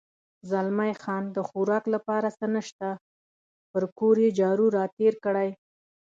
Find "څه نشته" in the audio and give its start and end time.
2.37-2.89